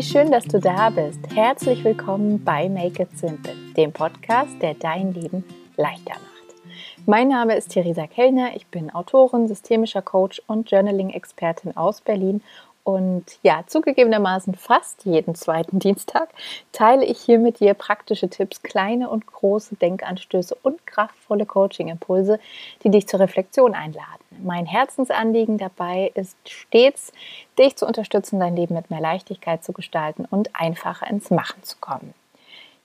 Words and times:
Wie 0.00 0.06
schön, 0.06 0.30
dass 0.30 0.46
du 0.46 0.58
da 0.58 0.88
bist. 0.88 1.20
Herzlich 1.34 1.84
willkommen 1.84 2.42
bei 2.42 2.70
Make 2.70 3.02
It 3.02 3.18
Simple, 3.18 3.52
dem 3.76 3.92
Podcast, 3.92 4.50
der 4.62 4.72
dein 4.72 5.12
Leben 5.12 5.44
leichter 5.76 6.14
macht. 6.14 6.56
Mein 7.04 7.28
Name 7.28 7.54
ist 7.54 7.68
Theresa 7.68 8.06
Kellner, 8.06 8.56
ich 8.56 8.66
bin 8.68 8.88
Autorin, 8.88 9.46
systemischer 9.46 10.00
Coach 10.00 10.40
und 10.46 10.70
Journaling-Expertin 10.70 11.76
aus 11.76 12.00
Berlin 12.00 12.40
und 12.82 13.24
ja, 13.42 13.64
zugegebenermaßen 13.66 14.54
fast 14.54 15.04
jeden 15.04 15.34
zweiten 15.34 15.78
Dienstag 15.78 16.30
teile 16.72 17.04
ich 17.04 17.20
hier 17.20 17.38
mit 17.38 17.60
dir 17.60 17.74
praktische 17.74 18.28
Tipps, 18.28 18.62
kleine 18.62 19.10
und 19.10 19.26
große 19.26 19.76
Denkanstöße 19.76 20.56
und 20.62 20.86
kraftvolle 20.86 21.46
Coaching-Impulse, 21.46 22.40
die 22.82 22.90
dich 22.90 23.06
zur 23.06 23.20
Reflexion 23.20 23.74
einladen. 23.74 24.24
Mein 24.42 24.66
Herzensanliegen 24.66 25.58
dabei 25.58 26.10
ist 26.14 26.36
stets, 26.48 27.12
dich 27.58 27.76
zu 27.76 27.86
unterstützen, 27.86 28.40
dein 28.40 28.56
Leben 28.56 28.74
mit 28.74 28.90
mehr 28.90 29.00
Leichtigkeit 29.00 29.62
zu 29.62 29.72
gestalten 29.72 30.24
und 30.24 30.50
einfacher 30.54 31.06
ins 31.08 31.30
Machen 31.30 31.62
zu 31.62 31.76
kommen. 31.80 32.14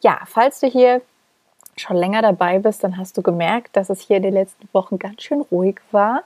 Ja, 0.02 0.20
falls 0.26 0.60
du 0.60 0.68
hier 0.68 1.02
schon 1.78 1.98
länger 1.98 2.22
dabei 2.22 2.60
bist, 2.60 2.84
dann 2.84 2.98
hast 2.98 3.18
du 3.18 3.22
gemerkt, 3.22 3.76
dass 3.76 3.90
es 3.90 4.02
hier 4.02 4.18
in 4.18 4.24
den 4.24 4.34
letzten 4.34 4.68
Wochen 4.72 4.98
ganz 4.98 5.24
schön 5.24 5.42
ruhig 5.42 5.80
war. 5.92 6.24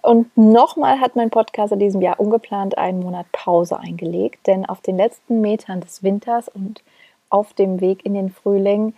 Und 0.00 0.36
nochmal 0.36 1.00
hat 1.00 1.16
mein 1.16 1.30
Podcast 1.30 1.72
in 1.72 1.80
diesem 1.80 2.00
Jahr 2.00 2.20
ungeplant 2.20 2.78
einen 2.78 3.00
Monat 3.00 3.26
Pause 3.32 3.78
eingelegt, 3.78 4.46
denn 4.46 4.64
auf 4.66 4.80
den 4.80 4.96
letzten 4.96 5.40
Metern 5.40 5.80
des 5.80 6.02
Winters 6.02 6.48
und 6.48 6.82
auf 7.30 7.52
dem 7.54 7.80
Weg 7.80 8.04
in 8.04 8.14
den 8.14 8.30
Frühling, 8.30 8.94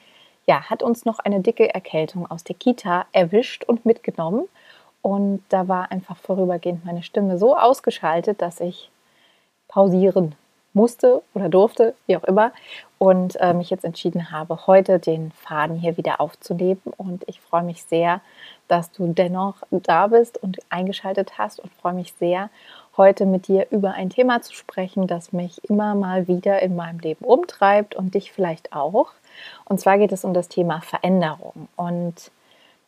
ja, 0.46 0.68
hat 0.68 0.82
uns 0.82 1.04
noch 1.04 1.20
eine 1.20 1.40
dicke 1.40 1.72
Erkältung 1.72 2.30
aus 2.30 2.44
der 2.44 2.56
Kita 2.56 3.06
erwischt 3.12 3.64
und 3.64 3.86
mitgenommen. 3.86 4.44
Und 5.00 5.42
da 5.48 5.68
war 5.68 5.90
einfach 5.90 6.16
vorübergehend 6.16 6.84
meine 6.84 7.02
Stimme 7.02 7.38
so 7.38 7.56
ausgeschaltet, 7.56 8.42
dass 8.42 8.60
ich 8.60 8.90
pausieren 9.68 10.34
musste 10.74 11.22
oder 11.34 11.48
durfte, 11.48 11.94
wie 12.06 12.16
auch 12.16 12.24
immer, 12.24 12.52
und 12.98 13.40
äh, 13.40 13.54
mich 13.54 13.70
jetzt 13.70 13.84
entschieden 13.84 14.30
habe, 14.30 14.66
heute 14.66 14.98
den 14.98 15.30
Faden 15.32 15.76
hier 15.76 15.96
wieder 15.96 16.20
aufzunehmen. 16.20 16.82
Und 16.96 17.24
ich 17.26 17.40
freue 17.40 17.62
mich 17.62 17.84
sehr, 17.84 18.20
dass 18.68 18.92
du 18.92 19.12
dennoch 19.12 19.56
da 19.70 20.08
bist 20.08 20.42
und 20.42 20.58
eingeschaltet 20.70 21.38
hast 21.38 21.60
und 21.60 21.72
freue 21.74 21.94
mich 21.94 22.14
sehr, 22.18 22.50
heute 22.96 23.26
mit 23.26 23.48
dir 23.48 23.66
über 23.70 23.92
ein 23.92 24.10
Thema 24.10 24.42
zu 24.42 24.54
sprechen, 24.54 25.06
das 25.06 25.32
mich 25.32 25.62
immer 25.68 25.94
mal 25.94 26.28
wieder 26.28 26.62
in 26.62 26.76
meinem 26.76 26.98
Leben 27.00 27.24
umtreibt 27.24 27.94
und 27.94 28.14
dich 28.14 28.32
vielleicht 28.32 28.72
auch. 28.72 29.08
Und 29.64 29.80
zwar 29.80 29.98
geht 29.98 30.12
es 30.12 30.24
um 30.24 30.32
das 30.32 30.48
Thema 30.48 30.80
Veränderung. 30.80 31.68
Und 31.76 32.30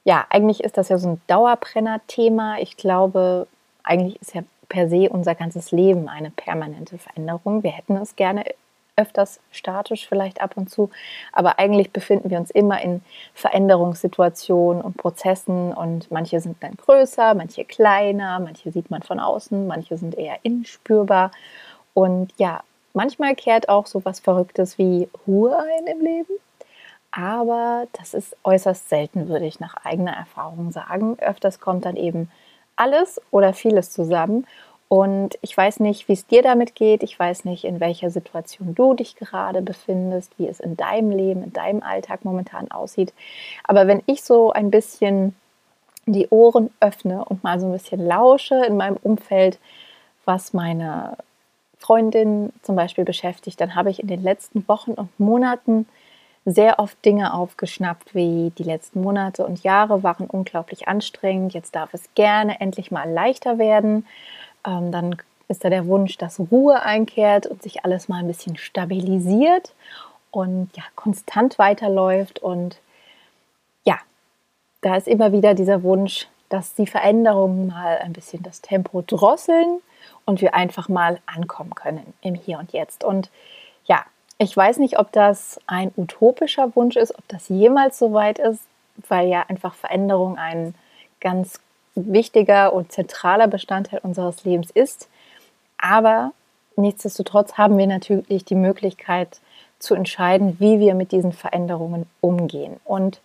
ja, 0.04 0.24
eigentlich 0.30 0.62
ist 0.62 0.76
das 0.76 0.88
ja 0.88 0.98
so 0.98 1.08
ein 1.08 1.20
Dauerbrenner-Thema. 1.26 2.58
Ich 2.60 2.76
glaube, 2.76 3.48
eigentlich 3.82 4.20
ist 4.22 4.34
ja 4.34 4.42
per 4.68 4.88
se 4.88 5.08
unser 5.08 5.34
ganzes 5.34 5.72
Leben 5.72 6.08
eine 6.08 6.30
permanente 6.30 6.98
Veränderung. 6.98 7.62
Wir 7.62 7.70
hätten 7.70 7.96
es 7.96 8.16
gerne 8.16 8.44
öfters 8.96 9.40
statisch 9.50 10.08
vielleicht 10.08 10.40
ab 10.40 10.56
und 10.56 10.70
zu, 10.70 10.90
aber 11.32 11.58
eigentlich 11.58 11.92
befinden 11.92 12.30
wir 12.30 12.38
uns 12.38 12.50
immer 12.50 12.80
in 12.80 13.02
Veränderungssituationen 13.34 14.82
und 14.82 14.96
Prozessen 14.96 15.72
und 15.72 16.10
manche 16.10 16.40
sind 16.40 16.62
dann 16.62 16.76
größer, 16.76 17.34
manche 17.34 17.64
kleiner, 17.64 18.40
manche 18.40 18.72
sieht 18.72 18.90
man 18.90 19.02
von 19.02 19.20
außen, 19.20 19.66
manche 19.66 19.98
sind 19.98 20.14
eher 20.16 20.38
inspürbar 20.42 21.30
und 21.92 22.32
ja, 22.38 22.62
manchmal 22.94 23.34
kehrt 23.34 23.68
auch 23.68 23.86
so 23.86 24.04
was 24.04 24.20
Verrücktes 24.20 24.78
wie 24.78 25.08
Ruhe 25.26 25.56
ein 25.58 25.86
im 25.86 26.00
Leben, 26.00 26.32
aber 27.10 27.86
das 27.92 28.14
ist 28.14 28.36
äußerst 28.44 28.88
selten, 28.88 29.28
würde 29.28 29.46
ich 29.46 29.60
nach 29.60 29.76
eigener 29.84 30.12
Erfahrung 30.12 30.70
sagen. 30.70 31.18
Öfters 31.18 31.60
kommt 31.60 31.84
dann 31.84 31.96
eben 31.96 32.30
alles 32.76 33.20
oder 33.30 33.52
vieles 33.52 33.90
zusammen 33.90 34.46
und 34.88 35.36
ich 35.42 35.56
weiß 35.56 35.80
nicht, 35.80 36.08
wie 36.08 36.12
es 36.12 36.26
dir 36.26 36.42
damit 36.42 36.74
geht. 36.76 37.02
Ich 37.02 37.18
weiß 37.18 37.44
nicht, 37.44 37.64
in 37.64 37.80
welcher 37.80 38.10
Situation 38.10 38.74
du 38.74 38.94
dich 38.94 39.16
gerade 39.16 39.60
befindest, 39.60 40.38
wie 40.38 40.46
es 40.46 40.60
in 40.60 40.76
deinem 40.76 41.10
Leben, 41.10 41.42
in 41.42 41.52
deinem 41.52 41.82
Alltag 41.82 42.24
momentan 42.24 42.70
aussieht. 42.70 43.12
Aber 43.64 43.88
wenn 43.88 44.02
ich 44.06 44.22
so 44.22 44.52
ein 44.52 44.70
bisschen 44.70 45.34
die 46.06 46.28
Ohren 46.28 46.70
öffne 46.78 47.24
und 47.24 47.42
mal 47.42 47.58
so 47.58 47.66
ein 47.66 47.72
bisschen 47.72 48.06
lausche 48.06 48.64
in 48.64 48.76
meinem 48.76 48.96
Umfeld, 49.02 49.58
was 50.24 50.52
meine 50.52 51.16
Freundin 51.78 52.52
zum 52.62 52.76
Beispiel 52.76 53.04
beschäftigt, 53.04 53.60
dann 53.60 53.74
habe 53.74 53.90
ich 53.90 54.00
in 54.00 54.08
den 54.08 54.22
letzten 54.22 54.66
Wochen 54.68 54.92
und 54.92 55.18
Monaten 55.18 55.88
sehr 56.46 56.78
oft 56.78 57.04
Dinge 57.04 57.34
aufgeschnappt, 57.34 58.14
wie 58.14 58.52
die 58.56 58.62
letzten 58.62 59.02
Monate 59.02 59.44
und 59.44 59.64
Jahre 59.64 60.04
waren 60.04 60.26
unglaublich 60.26 60.86
anstrengend. 60.86 61.52
Jetzt 61.54 61.74
darf 61.74 61.92
es 61.92 62.04
gerne 62.14 62.60
endlich 62.60 62.92
mal 62.92 63.10
leichter 63.10 63.58
werden. 63.58 64.06
Ähm, 64.64 64.92
dann 64.92 65.16
ist 65.48 65.64
da 65.64 65.70
der 65.70 65.86
Wunsch, 65.86 66.16
dass 66.18 66.38
Ruhe 66.38 66.82
einkehrt 66.82 67.46
und 67.46 67.62
sich 67.62 67.84
alles 67.84 68.08
mal 68.08 68.20
ein 68.20 68.28
bisschen 68.28 68.56
stabilisiert 68.56 69.74
und 70.30 70.70
ja, 70.76 70.84
konstant 70.94 71.58
weiterläuft. 71.58 72.38
Und 72.38 72.78
ja, 73.84 73.98
da 74.82 74.94
ist 74.94 75.08
immer 75.08 75.32
wieder 75.32 75.54
dieser 75.54 75.82
Wunsch, 75.82 76.28
dass 76.48 76.74
die 76.74 76.86
Veränderungen 76.86 77.66
mal 77.66 77.98
ein 77.98 78.12
bisschen 78.12 78.44
das 78.44 78.60
Tempo 78.60 79.02
drosseln 79.02 79.80
und 80.24 80.40
wir 80.40 80.54
einfach 80.54 80.88
mal 80.88 81.18
ankommen 81.26 81.74
können 81.74 82.14
im 82.20 82.36
Hier 82.36 82.60
und 82.60 82.72
Jetzt. 82.72 83.02
Und 83.02 83.30
ja, 83.86 84.04
ich 84.38 84.56
weiß 84.56 84.78
nicht, 84.78 84.98
ob 84.98 85.12
das 85.12 85.60
ein 85.66 85.92
utopischer 85.96 86.74
Wunsch 86.76 86.96
ist, 86.96 87.16
ob 87.16 87.26
das 87.28 87.48
jemals 87.48 87.98
so 87.98 88.12
weit 88.12 88.38
ist, 88.38 88.62
weil 89.08 89.28
ja 89.28 89.44
einfach 89.48 89.74
Veränderung 89.74 90.36
ein 90.36 90.74
ganz 91.20 91.60
wichtiger 91.94 92.72
und 92.72 92.92
zentraler 92.92 93.48
Bestandteil 93.48 94.00
unseres 94.02 94.44
Lebens 94.44 94.70
ist. 94.70 95.08
Aber 95.78 96.32
nichtsdestotrotz 96.76 97.54
haben 97.54 97.78
wir 97.78 97.86
natürlich 97.86 98.44
die 98.44 98.54
Möglichkeit 98.54 99.40
zu 99.78 99.94
entscheiden, 99.94 100.56
wie 100.58 100.80
wir 100.80 100.94
mit 100.94 101.12
diesen 101.12 101.32
Veränderungen 101.32 102.06
umgehen. 102.20 102.78
Und 102.84 103.20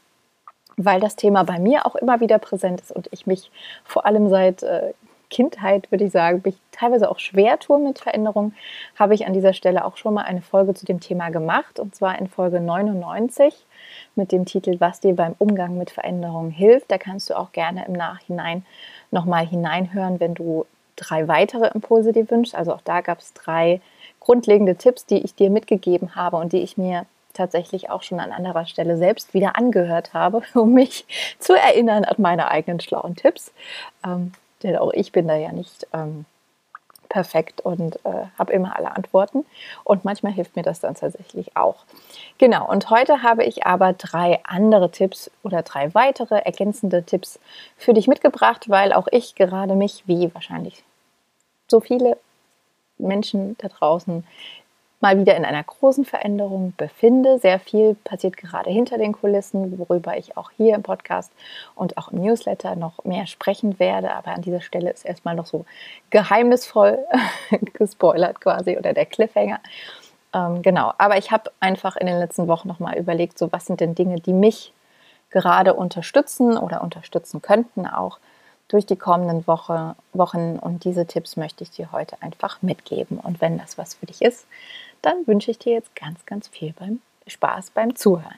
weil 0.78 1.02
das 1.02 1.18
Thema 1.18 1.44
bei 1.44 1.60
mir 1.60 1.86
auch 1.86 1.96
immer 1.96 2.22
wieder 2.22 2.40
präsent 2.40 2.82
ist 2.82 2.92
und 2.92 3.10
ich 3.12 3.28
mich 3.28 3.52
vor 3.84 4.06
allem 4.06 4.30
seit 4.30 4.64
äh, 4.64 4.94
Kindheit, 5.32 5.92
würde 5.92 6.06
ich 6.06 6.12
sagen, 6.12 6.42
mich 6.46 6.58
teilweise 6.72 7.10
auch 7.10 7.18
schwer 7.18 7.58
tue 7.58 7.80
mit 7.80 7.98
Veränderungen, 7.98 8.54
habe 9.00 9.16
ich 9.16 9.26
an 9.26 9.34
dieser 9.34 9.54
Stelle 9.54 9.84
auch 9.84 9.98
schon 9.98 10.14
mal 10.14 10.24
eine 10.24 10.44
Folge 10.44 10.76
zu 10.76 10.86
dem 10.86 11.00
Thema 11.00 11.30
gemacht 11.32 11.80
und 11.80 11.96
zwar 11.96 12.20
in 12.20 12.28
Folge 12.28 12.60
99 12.60 13.56
mit 14.16 14.32
dem 14.32 14.46
Titel 14.46 14.80
Was 14.80 15.00
dir 15.00 15.16
beim 15.16 15.34
Umgang 15.40 15.78
mit 15.78 15.90
Veränderungen 15.90 16.52
hilft. 16.52 16.92
Da 16.92 17.00
kannst 17.00 17.30
du 17.30 17.38
auch 17.38 17.52
gerne 17.52 17.86
im 17.88 17.94
Nachhinein 17.94 18.64
nochmal 19.10 19.48
hineinhören, 19.48 20.20
wenn 20.20 20.36
du 20.36 20.66
drei 20.96 21.28
weitere 21.28 21.68
Impulse 21.74 22.14
dir 22.14 22.30
wünschst. 22.30 22.54
Also 22.54 22.74
auch 22.74 22.82
da 22.82 23.02
gab 23.02 23.20
es 23.20 23.34
drei 23.34 23.82
grundlegende 24.20 24.76
Tipps, 24.76 25.06
die 25.06 25.24
ich 25.24 25.34
dir 25.34 25.50
mitgegeben 25.50 26.16
habe 26.16 26.38
und 26.38 26.54
die 26.54 26.62
ich 26.62 26.78
mir 26.78 27.06
tatsächlich 27.34 27.90
auch 27.90 28.04
schon 28.04 28.20
an 28.20 28.32
anderer 28.32 28.66
Stelle 28.66 28.98
selbst 28.98 29.34
wieder 29.34 29.56
angehört 29.56 30.14
habe, 30.14 30.44
um 30.54 30.74
mich 30.74 31.06
zu 31.40 31.54
erinnern 31.54 32.04
an 32.04 32.16
meine 32.20 32.50
eigenen 32.50 32.80
schlauen 32.80 33.16
Tipps. 33.16 33.52
Denn 34.64 34.76
auch 34.78 34.92
ich 34.94 35.12
bin 35.12 35.28
da 35.28 35.36
ja 35.36 35.52
nicht 35.52 35.88
ähm, 35.94 36.26
perfekt 37.12 37.60
und 37.62 37.98
äh, 38.06 38.26
habe 38.40 38.54
immer 38.54 38.76
alle 38.78 38.96
Antworten. 38.96 39.46
Und 39.84 40.06
manchmal 40.06 40.32
hilft 40.32 40.56
mir 40.56 40.64
das 40.64 40.80
dann 40.80 40.96
tatsächlich 40.96 41.56
auch. 41.58 41.84
Genau, 42.38 42.68
und 42.70 42.90
heute 42.90 43.22
habe 43.22 43.44
ich 43.44 43.66
aber 43.66 43.94
drei 43.94 44.40
andere 44.44 44.92
Tipps 44.92 45.30
oder 45.44 45.62
drei 45.62 45.94
weitere 45.94 46.36
ergänzende 46.36 47.04
Tipps 47.04 47.40
für 47.78 47.94
dich 47.94 48.08
mitgebracht, 48.08 48.70
weil 48.70 48.94
auch 48.94 49.08
ich 49.12 49.36
gerade 49.36 49.76
mich, 49.76 50.04
wie 50.08 50.34
wahrscheinlich 50.34 50.84
so 51.68 51.82
viele 51.82 52.18
Menschen 52.98 53.58
da 53.58 53.68
draußen, 53.68 54.26
mal 55.02 55.18
wieder 55.18 55.36
in 55.36 55.46
einer 55.46 55.64
großen 55.64 56.06
Veränderung 56.06 56.74
befinde. 56.78 57.40
Sehr 57.40 57.60
viel 57.60 57.96
passiert 58.04 58.38
gerade 58.38 58.70
hinter 58.70 58.98
den 58.98 59.12
Kulissen, 59.12 59.78
worüber 59.78 60.18
ich 60.18 60.38
auch 60.38 60.52
hier 60.56 60.76
im 60.76 60.84
Podcast 60.84 61.32
und 61.76 61.98
auch 61.98 62.12
im 62.12 62.22
Newsletter 62.22 62.76
noch 62.76 63.04
mehr 63.04 63.28
sprechen 63.28 63.80
werde. 63.80 64.14
Aber 64.14 64.32
an 64.32 64.42
dieser 64.42 64.62
Stelle 64.62 64.92
ist 64.92 65.06
erstmal 65.06 65.36
noch 65.36 65.48
so 65.48 65.66
geheimnisvoll 66.12 67.00
gespoilert 67.74 68.40
quasi 68.40 68.78
oder 68.78 68.94
der 68.94 69.06
Cliffhanger. 69.06 69.60
Ähm, 70.34 70.62
genau, 70.62 70.94
aber 70.98 71.18
ich 71.18 71.32
habe 71.32 71.52
einfach 71.60 71.98
in 71.98 72.08
den 72.08 72.20
letzten 72.20 72.48
Wochen 72.48 72.68
nochmal 72.68 72.98
überlegt, 72.98 73.38
so 73.38 73.52
was 73.52 73.66
sind 73.66 73.82
denn 73.82 73.96
Dinge, 73.96 74.22
die 74.22 74.34
mich 74.34 74.72
gerade 75.30 75.74
unterstützen 75.74 76.58
oder 76.58 76.82
unterstützen 76.82 77.42
könnten 77.42 77.88
auch 77.88 78.20
durch 78.72 78.86
die 78.86 78.96
kommenden 78.96 79.46
Woche, 79.48 79.96
Wochen. 80.14 80.58
Und 80.58 80.86
diese 80.86 81.06
Tipps 81.06 81.36
möchte 81.36 81.64
ich 81.64 81.72
dir 81.72 81.92
heute 81.92 82.22
einfach 82.22 82.62
mitgeben. 82.62 83.18
Und 83.18 83.42
wenn 83.42 83.58
das 83.58 83.78
was 83.78 83.96
für 83.96 84.06
dich 84.06 84.22
ist, 84.22 84.46
dann 85.02 85.26
wünsche 85.28 85.52
ich 85.52 85.60
dir 85.60 85.74
jetzt 85.74 85.96
ganz, 85.96 86.26
ganz 86.26 86.48
viel 86.48 86.74
beim 86.74 87.02
Spaß 87.28 87.72
beim 87.72 87.96
Zuhören. 87.96 88.36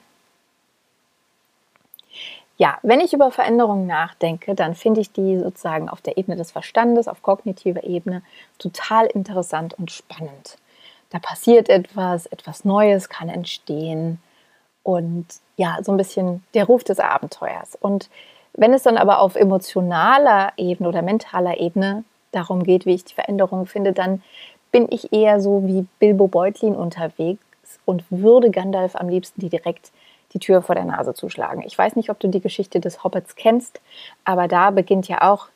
Ja, 2.56 2.78
wenn 2.82 3.00
ich 3.00 3.12
über 3.12 3.32
Veränderungen 3.32 3.86
nachdenke, 3.86 4.54
dann 4.54 4.76
finde 4.76 5.00
ich 5.00 5.10
die 5.10 5.38
sozusagen 5.38 5.88
auf 5.88 6.00
der 6.00 6.16
Ebene 6.16 6.36
des 6.36 6.52
Verstandes, 6.52 7.08
auf 7.08 7.20
kognitiver 7.20 7.82
Ebene 7.82 8.22
total 8.58 9.06
interessant 9.06 9.74
und 9.74 9.90
spannend. 9.90 10.56
Da 11.10 11.18
passiert 11.18 11.68
etwas, 11.68 12.26
etwas 12.26 12.64
Neues 12.64 13.08
kann 13.08 13.28
entstehen 13.28 14.20
und 14.84 15.26
ja, 15.56 15.78
so 15.82 15.92
ein 15.92 15.96
bisschen 15.96 16.44
der 16.54 16.64
Ruf 16.66 16.84
des 16.84 17.00
Abenteuers. 17.00 17.76
Und 17.80 18.08
wenn 18.52 18.72
es 18.72 18.84
dann 18.84 18.98
aber 18.98 19.18
auf 19.18 19.34
emotionaler 19.34 20.52
Ebene 20.56 20.88
oder 20.88 21.02
mentaler 21.02 21.58
Ebene 21.58 22.04
darum 22.30 22.62
geht, 22.62 22.86
wie 22.86 22.94
ich 22.94 23.04
die 23.04 23.14
Veränderung 23.14 23.66
finde, 23.66 23.92
dann 23.92 24.22
bin 24.74 24.88
ich 24.90 25.12
eher 25.12 25.40
so 25.40 25.68
wie 25.68 25.86
Bilbo 26.00 26.26
Beutlin 26.26 26.74
unterwegs 26.74 27.38
und 27.84 28.02
würde 28.10 28.50
Gandalf 28.50 28.96
am 28.96 29.08
liebsten 29.08 29.40
die 29.40 29.48
direkt 29.48 29.92
die 30.32 30.40
Tür 30.40 30.62
vor 30.62 30.74
der 30.74 30.84
Nase 30.84 31.14
zuschlagen. 31.14 31.62
Ich 31.64 31.78
weiß 31.78 31.94
nicht, 31.94 32.10
ob 32.10 32.18
du 32.18 32.26
die 32.26 32.40
Geschichte 32.40 32.80
des 32.80 33.04
Hobbits 33.04 33.36
kennst, 33.36 33.80
aber 34.24 34.48
da 34.48 34.72
beginnt 34.72 35.06
ja 35.06 35.30
auch 35.30 35.46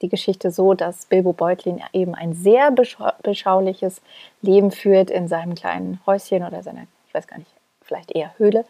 die 0.00 0.08
Geschichte 0.08 0.52
so, 0.52 0.74
dass 0.74 1.06
Bilbo 1.06 1.32
Beutlin 1.32 1.82
eben 1.92 2.14
ein 2.14 2.34
sehr 2.34 2.70
beschauliches 2.70 4.00
Leben 4.42 4.70
führt 4.70 5.10
in 5.10 5.26
seinem 5.26 5.56
kleinen 5.56 5.98
Häuschen 6.06 6.44
oder 6.44 6.62
seiner, 6.62 6.86
ich 7.08 7.14
weiß 7.14 7.26
gar 7.26 7.38
nicht, 7.38 7.50
vielleicht 7.92 8.12
eher 8.12 8.32
Höhle, 8.38 8.64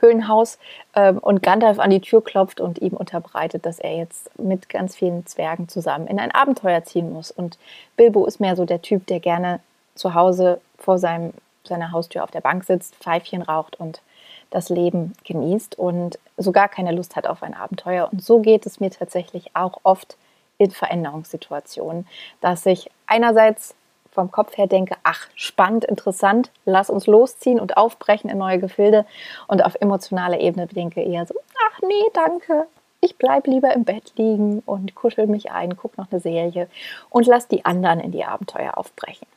Höhlenhaus 0.00 0.58
ähm, 0.94 1.18
und 1.18 1.42
Gandalf 1.42 1.78
an 1.78 1.90
die 1.90 2.00
Tür 2.00 2.22
klopft 2.22 2.60
und 2.60 2.78
ihm 2.80 2.92
unterbreitet, 2.92 3.64
dass 3.64 3.78
er 3.78 3.96
jetzt 3.96 4.38
mit 4.38 4.68
ganz 4.68 4.94
vielen 4.94 5.26
Zwergen 5.26 5.68
zusammen 5.68 6.06
in 6.06 6.20
ein 6.20 6.30
Abenteuer 6.30 6.84
ziehen 6.84 7.12
muss. 7.12 7.30
Und 7.30 7.58
Bilbo 7.96 8.26
ist 8.26 8.40
mehr 8.40 8.56
so 8.56 8.64
der 8.64 8.82
Typ, 8.82 9.06
der 9.06 9.20
gerne 9.20 9.60
zu 9.94 10.14
Hause 10.14 10.60
vor 10.78 10.98
seinem, 10.98 11.32
seiner 11.64 11.92
Haustür 11.92 12.22
auf 12.22 12.30
der 12.30 12.42
Bank 12.42 12.64
sitzt, 12.64 12.96
Pfeifchen 12.96 13.42
raucht 13.42 13.80
und 13.80 14.02
das 14.50 14.68
Leben 14.68 15.14
genießt 15.24 15.78
und 15.78 16.18
so 16.36 16.52
gar 16.52 16.68
keine 16.68 16.92
Lust 16.92 17.16
hat 17.16 17.26
auf 17.26 17.42
ein 17.42 17.54
Abenteuer. 17.54 18.08
Und 18.12 18.22
so 18.22 18.40
geht 18.40 18.66
es 18.66 18.78
mir 18.78 18.90
tatsächlich 18.90 19.50
auch 19.54 19.80
oft 19.82 20.16
in 20.58 20.70
Veränderungssituationen, 20.70 22.06
dass 22.40 22.64
ich 22.66 22.90
einerseits 23.06 23.74
vom 24.16 24.32
Kopf 24.32 24.56
her 24.56 24.66
denke, 24.66 24.96
ach, 25.04 25.28
spannend, 25.36 25.84
interessant, 25.84 26.50
lass 26.64 26.90
uns 26.90 27.06
losziehen 27.06 27.60
und 27.60 27.76
aufbrechen 27.76 28.28
in 28.28 28.38
neue 28.38 28.58
Gefilde 28.58 29.06
und 29.46 29.64
auf 29.64 29.76
emotionaler 29.80 30.40
Ebene 30.40 30.66
denke 30.66 31.02
eher 31.02 31.26
so, 31.26 31.34
ach 31.68 31.80
nee, 31.82 32.10
danke, 32.12 32.66
ich 33.00 33.16
bleibe 33.16 33.50
lieber 33.50 33.72
im 33.72 33.84
Bett 33.84 34.12
liegen 34.16 34.60
und 34.66 34.94
kuschel 34.94 35.28
mich 35.28 35.52
ein, 35.52 35.76
gucke 35.76 36.00
noch 36.00 36.10
eine 36.10 36.20
Serie 36.20 36.68
und 37.10 37.26
lass 37.26 37.46
die 37.46 37.64
anderen 37.64 38.00
in 38.00 38.10
die 38.10 38.24
Abenteuer 38.24 38.76
aufbrechen. 38.76 39.28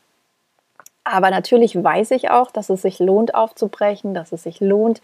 Aber 1.03 1.31
natürlich 1.31 1.81
weiß 1.81 2.11
ich 2.11 2.29
auch, 2.29 2.51
dass 2.51 2.69
es 2.69 2.83
sich 2.83 2.99
lohnt 2.99 3.33
aufzubrechen, 3.33 4.13
dass 4.13 4.31
es 4.31 4.43
sich 4.43 4.59
lohnt, 4.59 5.01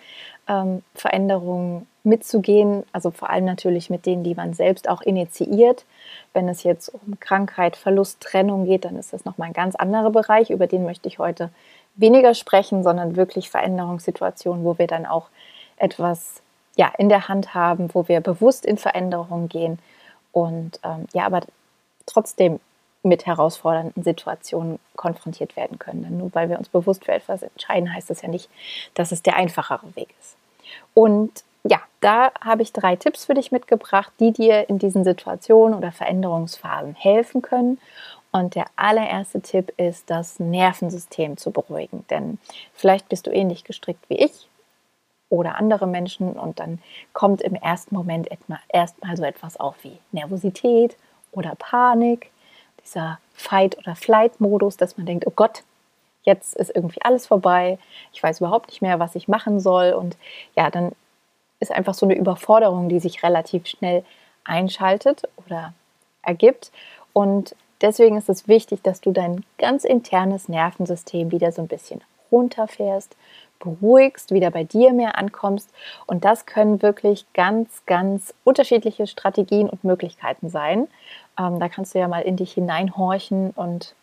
ähm, 0.47 0.83
Veränderungen 0.93 1.87
mitzugehen. 2.03 2.83
Also 2.91 3.11
vor 3.11 3.29
allem 3.29 3.45
natürlich 3.45 3.89
mit 3.89 4.05
denen, 4.05 4.23
die 4.23 4.35
man 4.35 4.53
selbst 4.53 4.87
auch 4.87 5.01
initiiert. 5.01 5.85
Wenn 6.33 6.47
es 6.47 6.63
jetzt 6.63 6.89
um 6.89 7.19
Krankheit, 7.19 7.75
Verlust, 7.75 8.21
Trennung 8.21 8.65
geht, 8.65 8.85
dann 8.85 8.97
ist 8.97 9.13
das 9.13 9.25
nochmal 9.25 9.47
ein 9.47 9.53
ganz 9.53 9.75
anderer 9.75 10.11
Bereich. 10.11 10.51
Über 10.51 10.67
den 10.67 10.85
möchte 10.85 11.07
ich 11.07 11.17
heute 11.17 11.49
weniger 11.95 12.33
sprechen, 12.33 12.83
sondern 12.83 13.15
wirklich 13.15 13.49
Veränderungssituationen, 13.49 14.63
wo 14.63 14.77
wir 14.77 14.87
dann 14.87 15.05
auch 15.05 15.29
etwas 15.77 16.41
ja, 16.75 16.91
in 16.97 17.09
der 17.09 17.27
Hand 17.29 17.55
haben, 17.55 17.89
wo 17.93 18.07
wir 18.07 18.19
bewusst 18.21 18.65
in 18.65 18.77
Veränderungen 18.77 19.49
gehen 19.49 19.79
und 20.35 20.81
ähm, 20.83 21.07
ja, 21.13 21.25
aber 21.25 21.41
trotzdem 22.05 22.59
mit 23.05 23.25
herausfordernden 23.25 24.03
Situationen 24.03 24.79
konfrontiert 24.95 25.55
werden 25.55 25.79
können. 25.79 26.03
Denn 26.03 26.17
nur 26.17 26.33
weil 26.33 26.49
wir 26.49 26.57
uns 26.57 26.69
bewusst 26.69 27.05
für 27.05 27.13
etwas 27.13 27.43
entscheiden, 27.43 27.93
heißt 27.93 28.09
das 28.09 28.21
ja 28.21 28.29
nicht, 28.29 28.49
dass 28.95 29.11
es 29.11 29.21
der 29.21 29.35
einfachere 29.35 29.95
Weg 29.95 30.13
ist. 30.19 30.35
Und 30.93 31.43
ja, 31.63 31.79
da 32.01 32.31
habe 32.41 32.61
ich 32.61 32.73
drei 32.73 32.95
Tipps 32.95 33.25
für 33.25 33.33
dich 33.33 33.51
mitgebracht, 33.51 34.11
die 34.19 34.31
dir 34.31 34.69
in 34.69 34.77
diesen 34.77 35.03
Situationen 35.03 35.75
oder 35.75 35.91
Veränderungsphasen 35.91 36.95
helfen 36.95 37.41
können. 37.41 37.79
Und 38.31 38.55
der 38.55 38.65
allererste 38.75 39.41
Tipp 39.41 39.73
ist, 39.77 40.09
das 40.09 40.39
Nervensystem 40.39 41.37
zu 41.37 41.51
beruhigen. 41.51 42.05
Denn 42.09 42.37
vielleicht 42.73 43.07
bist 43.07 43.27
du 43.27 43.31
ähnlich 43.31 43.63
gestrickt 43.63 44.03
wie 44.09 44.17
ich 44.17 44.47
oder 45.29 45.55
andere 45.55 45.87
Menschen 45.87 46.33
und 46.33 46.59
dann 46.59 46.79
kommt 47.13 47.41
im 47.41 47.55
ersten 47.55 47.95
Moment 47.95 48.29
erstmal 48.69 49.17
so 49.17 49.23
etwas 49.23 49.59
auf 49.59 49.75
wie 49.83 49.97
Nervosität 50.11 50.97
oder 51.31 51.55
Panik 51.55 52.29
dieser 52.85 53.19
Fight- 53.33 53.77
oder 53.77 53.95
Flight-Modus, 53.95 54.77
dass 54.77 54.97
man 54.97 55.05
denkt, 55.05 55.27
oh 55.27 55.33
Gott, 55.35 55.63
jetzt 56.23 56.55
ist 56.55 56.75
irgendwie 56.75 57.01
alles 57.01 57.27
vorbei, 57.27 57.77
ich 58.13 58.21
weiß 58.21 58.39
überhaupt 58.39 58.69
nicht 58.69 58.81
mehr, 58.81 58.99
was 58.99 59.15
ich 59.15 59.27
machen 59.27 59.59
soll. 59.59 59.93
Und 59.93 60.17
ja, 60.55 60.69
dann 60.69 60.91
ist 61.59 61.71
einfach 61.71 61.93
so 61.93 62.05
eine 62.05 62.15
Überforderung, 62.15 62.89
die 62.89 62.99
sich 62.99 63.23
relativ 63.23 63.67
schnell 63.67 64.03
einschaltet 64.43 65.23
oder 65.45 65.73
ergibt. 66.21 66.71
Und 67.13 67.55
deswegen 67.81 68.17
ist 68.17 68.29
es 68.29 68.47
wichtig, 68.47 68.81
dass 68.83 69.01
du 69.01 69.11
dein 69.11 69.43
ganz 69.57 69.83
internes 69.83 70.49
Nervensystem 70.49 71.31
wieder 71.31 71.51
so 71.51 71.61
ein 71.61 71.67
bisschen 71.67 72.01
runterfährst, 72.31 73.15
beruhigst, 73.59 74.31
wieder 74.31 74.51
bei 74.51 74.63
dir 74.63 74.93
mehr 74.93 75.17
ankommst. 75.17 75.69
Und 76.05 76.25
das 76.25 76.45
können 76.45 76.81
wirklich 76.81 77.25
ganz, 77.33 77.83
ganz 77.85 78.33
unterschiedliche 78.43 79.07
Strategien 79.07 79.69
und 79.69 79.83
Möglichkeiten 79.83 80.49
sein. 80.49 80.87
Ähm, 81.37 81.59
da 81.59 81.69
kannst 81.69 81.93
du 81.93 81.99
ja 81.99 82.07
mal 82.07 82.21
in 82.21 82.37
dich 82.37 82.53
hineinhorchen 82.53 83.51
und 83.51 83.93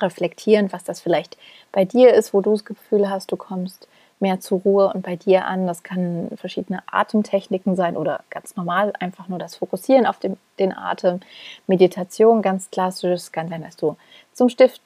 reflektieren, 0.00 0.72
was 0.72 0.84
das 0.84 1.00
vielleicht 1.00 1.36
bei 1.72 1.84
dir 1.84 2.14
ist, 2.14 2.34
wo 2.34 2.40
du 2.40 2.52
das 2.52 2.64
Gefühl 2.64 3.08
hast, 3.08 3.30
du 3.30 3.36
kommst 3.36 3.88
mehr 4.20 4.40
zur 4.40 4.60
Ruhe 4.60 4.92
und 4.92 5.02
bei 5.02 5.16
dir 5.16 5.46
an. 5.46 5.66
Das 5.66 5.82
kann 5.82 6.30
verschiedene 6.36 6.82
Atemtechniken 6.86 7.76
sein 7.76 7.96
oder 7.96 8.24
ganz 8.30 8.56
normal 8.56 8.92
einfach 8.98 9.28
nur 9.28 9.38
das 9.38 9.56
Fokussieren 9.56 10.06
auf 10.06 10.18
den, 10.18 10.36
den 10.58 10.76
Atem. 10.76 11.20
Meditation, 11.66 12.42
ganz 12.42 12.70
klassisch. 12.70 13.10
Es 13.10 13.32
kann 13.32 13.48
sein, 13.48 13.62
dass 13.62 13.76
du 13.76 13.96
zum 14.32 14.48
Stift, 14.48 14.80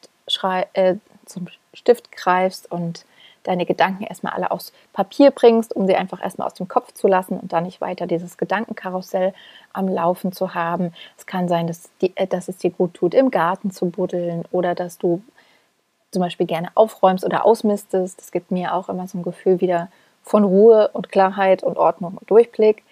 äh, 0.72 0.96
zum 1.26 1.46
Stift 1.72 2.10
greifst 2.12 2.70
und 2.70 3.04
deine 3.48 3.66
Gedanken 3.66 4.04
erstmal 4.04 4.34
alle 4.34 4.50
aufs 4.50 4.72
Papier 4.92 5.30
bringst, 5.30 5.74
um 5.74 5.86
sie 5.86 5.96
einfach 5.96 6.22
erstmal 6.22 6.46
aus 6.46 6.54
dem 6.54 6.68
Kopf 6.68 6.92
zu 6.92 7.08
lassen 7.08 7.38
und 7.40 7.52
dann 7.52 7.64
nicht 7.64 7.80
weiter 7.80 8.06
dieses 8.06 8.36
Gedankenkarussell 8.36 9.32
am 9.72 9.88
Laufen 9.88 10.32
zu 10.32 10.54
haben. 10.54 10.92
Es 11.16 11.26
kann 11.26 11.48
sein, 11.48 11.66
dass, 11.66 11.90
die, 12.00 12.16
äh, 12.16 12.26
dass 12.26 12.48
es 12.48 12.58
dir 12.58 12.70
gut 12.70 12.94
tut, 12.94 13.14
im 13.14 13.30
Garten 13.30 13.70
zu 13.70 13.86
buddeln 13.86 14.44
oder 14.52 14.74
dass 14.74 14.98
du 14.98 15.22
zum 16.10 16.20
Beispiel 16.20 16.46
gerne 16.46 16.68
aufräumst 16.74 17.24
oder 17.24 17.44
ausmistest. 17.44 18.18
Das 18.18 18.32
gibt 18.32 18.50
mir 18.50 18.74
auch 18.74 18.88
immer 18.88 19.08
so 19.08 19.18
ein 19.18 19.22
Gefühl 19.22 19.60
wieder 19.60 19.88
von 20.22 20.44
Ruhe 20.44 20.90
und 20.92 21.10
Klarheit 21.10 21.62
und 21.62 21.78
Ordnung 21.78 22.18
und 22.18 22.30
Durchblick. 22.30 22.84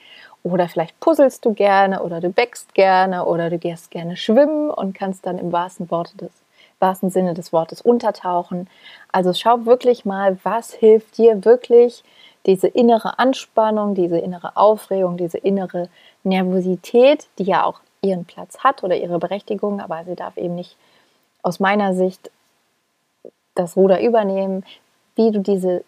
Oder 0.43 0.69
vielleicht 0.69 0.99
puzzelst 1.01 1.45
du 1.45 1.55
gerne 1.55 2.03
oder 2.03 2.21
du 2.21 2.31
bäckst 2.31 2.73
gerne 2.75 3.25
oder 3.25 3.51
du 3.51 3.59
gehst 3.59 3.91
gerne 3.91 4.17
schwimmen 4.17 4.71
und 4.71 4.95
kannst 4.95 5.27
dann 5.27 5.39
im 5.39 5.53
wahrsten 5.53 5.91
Worte 5.91 6.17
des 6.17 6.31
wahrsten 6.79 7.11
Sinne 7.11 7.35
des 7.35 7.53
Wortes 7.53 7.81
untertauchen. 7.81 8.69
Also 9.13 9.33
schau 9.33 9.67
wirklich 9.67 10.05
mal, 10.05 10.39
was 10.43 10.73
hilft 10.73 11.19
dir 11.19 11.45
wirklich, 11.45 12.05
diese 12.45 12.69
innere 12.69 13.19
Anspannung, 13.19 13.95
diese 13.95 14.19
innere 14.19 14.57
Aufregung, 14.57 15.17
diese 15.17 15.39
innere 15.39 15.89
Nervosität, 16.23 17.27
die 17.39 17.45
ja 17.45 17.65
auch 17.65 17.81
ihren 18.03 18.25
Platz 18.25 18.59
hat 18.59 18.85
oder 18.85 18.97
ihre 18.97 19.19
Berechtigung, 19.19 19.81
aber 19.81 20.05
sie 20.05 20.15
darf 20.15 20.37
eben 20.37 20.55
nicht 20.55 20.77
aus 21.43 21.61
meiner 21.61 21.95
Sicht 21.95 22.31
das 23.55 23.77
Ruder 23.77 24.01
übernehmen, 24.01 24.65
wie 25.17 25.33
du 25.33 25.41
diese 25.41 25.83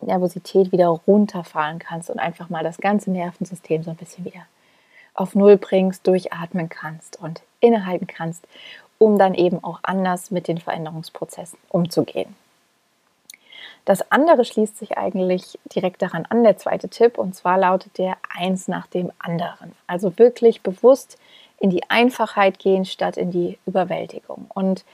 Nervosität 0.00 0.72
wieder 0.72 0.88
runterfahren 0.88 1.78
kannst 1.78 2.10
und 2.10 2.18
einfach 2.18 2.48
mal 2.48 2.64
das 2.64 2.78
ganze 2.78 3.10
Nervensystem 3.10 3.82
so 3.82 3.90
ein 3.90 3.96
bisschen 3.96 4.24
wieder 4.24 4.46
auf 5.14 5.34
Null 5.34 5.58
bringst, 5.58 6.06
durchatmen 6.06 6.68
kannst 6.68 7.20
und 7.20 7.42
innehalten 7.60 8.06
kannst 8.06 8.46
um 9.00 9.18
dann 9.18 9.34
eben 9.34 9.64
auch 9.64 9.80
anders 9.82 10.30
mit 10.30 10.46
den 10.46 10.58
Veränderungsprozessen 10.58 11.58
umzugehen. 11.70 12.36
Das 13.86 14.12
andere 14.12 14.44
schließt 14.44 14.78
sich 14.78 14.98
eigentlich 14.98 15.58
direkt 15.74 16.02
daran 16.02 16.26
an, 16.28 16.44
der 16.44 16.58
zweite 16.58 16.90
Tipp, 16.90 17.16
und 17.16 17.34
zwar 17.34 17.56
lautet 17.56 17.96
der 17.96 18.18
eins 18.28 18.68
nach 18.68 18.86
dem 18.86 19.10
anderen. 19.18 19.72
Also 19.86 20.18
wirklich 20.18 20.60
bewusst 20.60 21.18
in 21.58 21.70
die 21.70 21.88
Einfachheit 21.88 22.58
gehen 22.58 22.84
statt 22.84 23.16
in 23.16 23.30
die 23.30 23.58
Überwältigung. 23.66 24.46
Und 24.52 24.84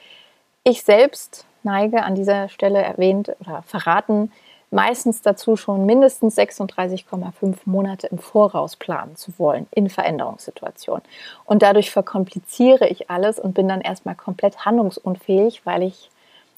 ich 0.62 0.84
selbst 0.84 1.44
neige 1.64 2.04
an 2.04 2.14
dieser 2.14 2.48
Stelle 2.48 2.80
erwähnt 2.80 3.32
oder 3.40 3.62
verraten, 3.62 4.30
meistens 4.70 5.23
dazu 5.23 5.56
schon 5.56 5.87
mindestens 5.87 6.37
36,5 6.37 7.56
Monate 7.64 8.08
im 8.08 8.18
Voraus 8.18 8.76
planen 8.76 9.16
zu 9.16 9.32
wollen 9.38 9.66
in 9.70 9.88
Veränderungssituationen. 9.88 11.02
Und 11.44 11.62
dadurch 11.62 11.90
verkompliziere 11.90 12.88
ich 12.88 13.11
alles 13.11 13.38
und 13.38 13.54
bin 13.54 13.68
dann 13.68 13.80
erstmal 13.80 14.14
komplett 14.14 14.64
handlungsunfähig, 14.64 15.64
weil 15.64 15.82
ich 15.82 16.11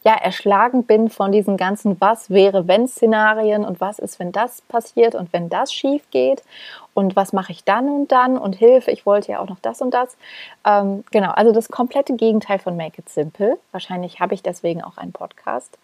ja, 0.04 0.14
erschlagen 0.14 0.84
bin 0.84 1.10
von 1.10 1.32
diesen 1.32 1.56
ganzen 1.56 2.00
Was 2.00 2.30
wäre 2.30 2.68
wenn 2.68 2.86
Szenarien 2.86 3.64
und 3.64 3.80
was 3.80 3.98
ist, 3.98 4.18
wenn 4.18 4.32
das 4.32 4.60
passiert 4.62 5.14
und 5.14 5.32
wenn 5.32 5.48
das 5.48 5.72
schief 5.72 6.02
geht 6.10 6.42
und 6.94 7.16
was 7.16 7.32
mache 7.32 7.52
ich 7.52 7.64
dann 7.64 7.88
und 7.88 8.12
dann 8.12 8.38
und 8.38 8.54
Hilfe, 8.56 8.90
ich 8.90 9.06
wollte 9.06 9.32
ja 9.32 9.40
auch 9.40 9.48
noch 9.48 9.58
das 9.60 9.80
und 9.80 9.92
das. 9.92 10.16
Ähm, 10.64 11.04
genau, 11.10 11.30
also 11.30 11.52
das 11.52 11.68
komplette 11.68 12.14
Gegenteil 12.14 12.58
von 12.58 12.76
Make 12.76 13.00
It 13.00 13.08
Simple. 13.08 13.58
Wahrscheinlich 13.72 14.20
habe 14.20 14.34
ich 14.34 14.42
deswegen 14.42 14.82
auch 14.82 14.98
einen 14.98 15.12
Podcast, 15.12 15.78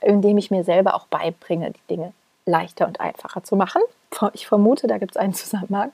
in 0.00 0.20
dem 0.22 0.38
ich 0.38 0.50
mir 0.50 0.64
selber 0.64 0.94
auch 0.94 1.06
beibringe, 1.06 1.70
die 1.70 1.94
Dinge 1.94 2.12
leichter 2.46 2.86
und 2.86 3.00
einfacher 3.00 3.42
zu 3.44 3.56
machen. 3.56 3.82
Ich 4.32 4.48
vermute, 4.48 4.88
da 4.88 4.98
gibt 4.98 5.12
es 5.12 5.16
einen 5.16 5.34
Zusammenhang. 5.34 5.92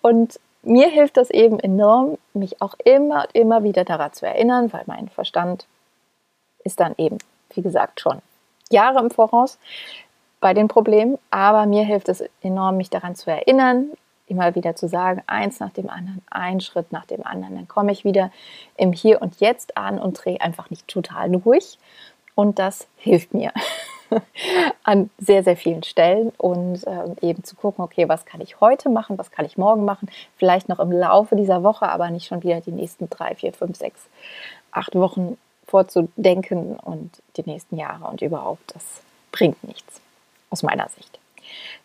Und 0.00 0.38
mir 0.62 0.88
hilft 0.88 1.16
das 1.16 1.30
eben 1.30 1.58
enorm, 1.58 2.18
mich 2.34 2.62
auch 2.62 2.74
immer 2.84 3.22
und 3.22 3.34
immer 3.34 3.64
wieder 3.64 3.84
daran 3.84 4.12
zu 4.12 4.26
erinnern, 4.26 4.72
weil 4.72 4.84
mein 4.86 5.08
Verstand 5.08 5.66
ist 6.68 6.80
dann 6.80 6.94
eben, 6.98 7.18
wie 7.54 7.62
gesagt, 7.62 8.00
schon 8.00 8.20
Jahre 8.70 9.00
im 9.00 9.10
Voraus 9.10 9.58
bei 10.38 10.52
den 10.52 10.68
Problemen. 10.68 11.18
Aber 11.30 11.66
mir 11.66 11.84
hilft 11.84 12.08
es 12.08 12.22
enorm, 12.42 12.76
mich 12.76 12.90
daran 12.90 13.16
zu 13.16 13.30
erinnern, 13.30 13.90
immer 14.26 14.54
wieder 14.54 14.76
zu 14.76 14.86
sagen, 14.86 15.22
eins 15.26 15.58
nach 15.60 15.72
dem 15.72 15.88
anderen, 15.88 16.22
ein 16.30 16.60
Schritt 16.60 16.92
nach 16.92 17.06
dem 17.06 17.24
anderen. 17.24 17.56
Dann 17.56 17.68
komme 17.68 17.92
ich 17.92 18.04
wieder 18.04 18.30
im 18.76 18.92
Hier 18.92 19.22
und 19.22 19.40
Jetzt 19.40 19.76
an 19.78 19.98
und 19.98 20.22
drehe 20.22 20.40
einfach 20.40 20.68
nicht 20.68 20.86
total 20.86 21.30
durch. 21.30 21.78
Und 22.34 22.58
das 22.58 22.86
hilft 22.98 23.32
mir 23.32 23.52
an 24.84 25.08
sehr, 25.18 25.42
sehr 25.42 25.56
vielen 25.56 25.82
Stellen. 25.82 26.30
Und 26.36 26.86
äh, 26.86 27.14
eben 27.22 27.42
zu 27.42 27.56
gucken, 27.56 27.82
okay, 27.82 28.06
was 28.08 28.26
kann 28.26 28.42
ich 28.42 28.60
heute 28.60 28.90
machen, 28.90 29.16
was 29.16 29.30
kann 29.30 29.46
ich 29.46 29.56
morgen 29.56 29.86
machen, 29.86 30.10
vielleicht 30.36 30.68
noch 30.68 30.80
im 30.80 30.92
Laufe 30.92 31.34
dieser 31.34 31.62
Woche, 31.62 31.88
aber 31.88 32.10
nicht 32.10 32.26
schon 32.26 32.42
wieder 32.42 32.60
die 32.60 32.72
nächsten 32.72 33.08
drei, 33.08 33.34
vier, 33.34 33.54
fünf, 33.54 33.78
sechs, 33.78 34.06
acht 34.70 34.94
Wochen 34.94 35.38
vorzudenken 35.68 36.76
und 36.76 37.22
die 37.36 37.48
nächsten 37.48 37.76
Jahre 37.76 38.06
und 38.08 38.22
überhaupt. 38.22 38.74
Das 38.74 38.84
bringt 39.30 39.62
nichts 39.64 40.00
aus 40.50 40.62
meiner 40.62 40.88
Sicht. 40.88 41.18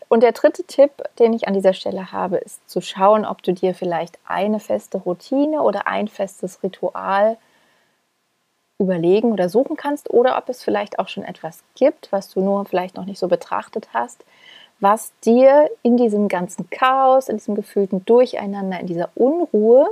Und 0.08 0.22
der 0.22 0.32
dritte 0.32 0.64
Tipp, 0.64 0.90
den 1.18 1.32
ich 1.32 1.48
an 1.48 1.54
dieser 1.54 1.72
Stelle 1.72 2.12
habe, 2.12 2.36
ist 2.36 2.68
zu 2.68 2.80
schauen, 2.80 3.24
ob 3.24 3.42
du 3.42 3.52
dir 3.52 3.74
vielleicht 3.74 4.18
eine 4.26 4.60
feste 4.60 4.98
Routine 4.98 5.62
oder 5.62 5.86
ein 5.86 6.08
festes 6.08 6.62
Ritual 6.62 7.36
überlegen 8.78 9.32
oder 9.32 9.48
suchen 9.48 9.76
kannst 9.76 10.10
oder 10.10 10.36
ob 10.36 10.48
es 10.48 10.62
vielleicht 10.62 10.98
auch 10.98 11.08
schon 11.08 11.24
etwas 11.24 11.62
gibt, 11.74 12.10
was 12.10 12.30
du 12.30 12.40
nur 12.40 12.64
vielleicht 12.64 12.96
noch 12.96 13.04
nicht 13.04 13.18
so 13.18 13.28
betrachtet 13.28 13.88
hast, 13.94 14.24
was 14.80 15.12
dir 15.24 15.70
in 15.82 15.96
diesem 15.96 16.28
ganzen 16.28 16.68
Chaos, 16.70 17.28
in 17.28 17.36
diesem 17.36 17.54
gefühlten 17.54 18.04
Durcheinander, 18.04 18.80
in 18.80 18.86
dieser 18.86 19.10
Unruhe 19.14 19.88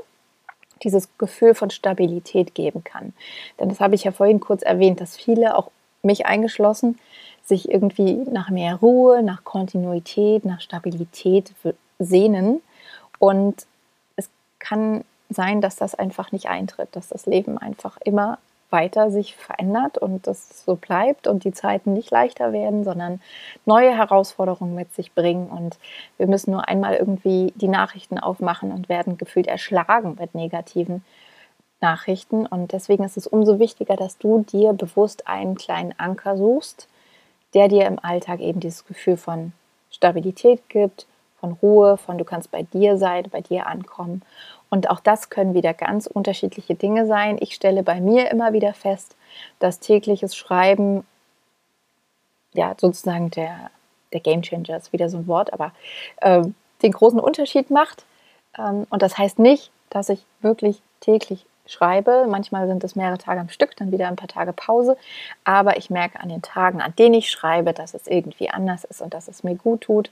dieses 0.82 1.08
Gefühl 1.18 1.54
von 1.54 1.70
Stabilität 1.70 2.54
geben 2.54 2.84
kann. 2.84 3.12
Denn 3.58 3.68
das 3.68 3.80
habe 3.80 3.94
ich 3.94 4.04
ja 4.04 4.12
vorhin 4.12 4.40
kurz 4.40 4.62
erwähnt, 4.62 5.00
dass 5.00 5.16
viele, 5.16 5.56
auch 5.56 5.70
mich 6.02 6.26
eingeschlossen, 6.26 6.98
sich 7.44 7.70
irgendwie 7.70 8.14
nach 8.30 8.50
mehr 8.50 8.76
Ruhe, 8.76 9.22
nach 9.22 9.44
Kontinuität, 9.44 10.44
nach 10.44 10.60
Stabilität 10.60 11.52
sehnen. 11.98 12.60
Und 13.18 13.66
es 14.16 14.28
kann 14.58 15.04
sein, 15.30 15.60
dass 15.60 15.76
das 15.76 15.94
einfach 15.94 16.32
nicht 16.32 16.46
eintritt, 16.46 16.88
dass 16.92 17.08
das 17.08 17.26
Leben 17.26 17.58
einfach 17.58 17.98
immer 18.04 18.38
weiter 18.72 19.10
sich 19.10 19.36
verändert 19.36 19.98
und 19.98 20.26
das 20.26 20.64
so 20.64 20.76
bleibt 20.76 21.26
und 21.26 21.44
die 21.44 21.52
Zeiten 21.52 21.92
nicht 21.92 22.10
leichter 22.10 22.52
werden, 22.52 22.84
sondern 22.84 23.20
neue 23.66 23.96
Herausforderungen 23.96 24.74
mit 24.74 24.92
sich 24.94 25.12
bringen. 25.12 25.48
Und 25.48 25.78
wir 26.16 26.26
müssen 26.26 26.52
nur 26.52 26.68
einmal 26.68 26.94
irgendwie 26.94 27.52
die 27.56 27.68
Nachrichten 27.68 28.18
aufmachen 28.18 28.72
und 28.72 28.88
werden 28.88 29.18
gefühlt 29.18 29.46
erschlagen 29.46 30.16
mit 30.18 30.34
negativen 30.34 31.04
Nachrichten. 31.80 32.46
Und 32.46 32.72
deswegen 32.72 33.04
ist 33.04 33.16
es 33.16 33.26
umso 33.26 33.58
wichtiger, 33.58 33.96
dass 33.96 34.18
du 34.18 34.44
dir 34.44 34.72
bewusst 34.72 35.28
einen 35.28 35.56
kleinen 35.56 35.94
Anker 35.98 36.36
suchst, 36.36 36.88
der 37.54 37.68
dir 37.68 37.86
im 37.86 37.98
Alltag 38.02 38.40
eben 38.40 38.60
dieses 38.60 38.86
Gefühl 38.86 39.18
von 39.18 39.52
Stabilität 39.90 40.68
gibt, 40.68 41.06
von 41.38 41.52
Ruhe, 41.60 41.98
von 41.98 42.16
du 42.16 42.24
kannst 42.24 42.50
bei 42.50 42.62
dir 42.62 42.96
sein, 42.96 43.26
bei 43.30 43.40
dir 43.40 43.66
ankommen. 43.66 44.22
Und 44.72 44.88
auch 44.88 45.00
das 45.00 45.28
können 45.28 45.52
wieder 45.52 45.74
ganz 45.74 46.06
unterschiedliche 46.06 46.74
Dinge 46.74 47.04
sein. 47.04 47.36
Ich 47.38 47.52
stelle 47.54 47.82
bei 47.82 48.00
mir 48.00 48.30
immer 48.30 48.54
wieder 48.54 48.72
fest, 48.72 49.16
dass 49.58 49.80
tägliches 49.80 50.34
Schreiben, 50.34 51.06
ja, 52.54 52.74
sozusagen 52.80 53.30
der, 53.30 53.70
der 54.14 54.20
Game 54.20 54.40
Changer 54.40 54.78
ist 54.78 54.94
wieder 54.94 55.10
so 55.10 55.18
ein 55.18 55.26
Wort, 55.26 55.52
aber 55.52 55.74
äh, 56.22 56.42
den 56.82 56.92
großen 56.92 57.20
Unterschied 57.20 57.68
macht. 57.68 58.06
Ähm, 58.56 58.86
und 58.88 59.02
das 59.02 59.18
heißt 59.18 59.38
nicht, 59.38 59.70
dass 59.90 60.08
ich 60.08 60.24
wirklich 60.40 60.80
täglich 61.00 61.44
schreibe. 61.72 62.26
Manchmal 62.28 62.66
sind 62.68 62.84
es 62.84 62.96
mehrere 62.96 63.18
Tage 63.18 63.40
am 63.40 63.48
Stück, 63.48 63.76
dann 63.76 63.92
wieder 63.92 64.08
ein 64.08 64.16
paar 64.16 64.28
Tage 64.28 64.52
Pause. 64.52 64.96
Aber 65.44 65.76
ich 65.76 65.90
merke 65.90 66.20
an 66.20 66.28
den 66.28 66.42
Tagen, 66.42 66.80
an 66.80 66.94
denen 66.96 67.14
ich 67.14 67.30
schreibe, 67.30 67.72
dass 67.72 67.94
es 67.94 68.06
irgendwie 68.06 68.50
anders 68.50 68.84
ist 68.84 69.00
und 69.00 69.14
dass 69.14 69.28
es 69.28 69.42
mir 69.42 69.54
gut 69.54 69.82
tut, 69.82 70.10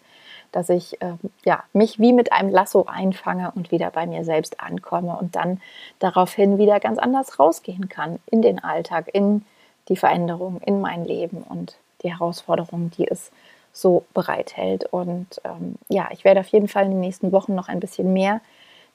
dass 0.52 0.68
ich 0.68 1.00
äh, 1.00 1.14
ja, 1.44 1.62
mich 1.72 1.98
wie 1.98 2.12
mit 2.12 2.32
einem 2.32 2.50
Lasso 2.50 2.86
einfange 2.86 3.52
und 3.54 3.70
wieder 3.70 3.90
bei 3.90 4.06
mir 4.06 4.24
selbst 4.24 4.60
ankomme 4.60 5.16
und 5.16 5.36
dann 5.36 5.60
daraufhin 5.98 6.58
wieder 6.58 6.80
ganz 6.80 6.98
anders 6.98 7.38
rausgehen 7.38 7.88
kann 7.88 8.18
in 8.26 8.42
den 8.42 8.62
Alltag, 8.62 9.08
in 9.12 9.44
die 9.88 9.96
Veränderung, 9.96 10.60
in 10.64 10.80
mein 10.80 11.04
Leben 11.04 11.42
und 11.42 11.76
die 12.02 12.12
Herausforderungen, 12.12 12.90
die 12.96 13.06
es 13.06 13.30
so 13.72 14.04
bereithält. 14.14 14.84
Und 14.84 15.40
ähm, 15.44 15.76
ja, 15.88 16.08
ich 16.10 16.24
werde 16.24 16.40
auf 16.40 16.48
jeden 16.48 16.68
Fall 16.68 16.86
in 16.86 16.92
den 16.92 17.00
nächsten 17.00 17.32
Wochen 17.32 17.54
noch 17.54 17.68
ein 17.68 17.80
bisschen 17.80 18.12
mehr 18.12 18.40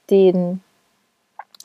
den 0.10 0.62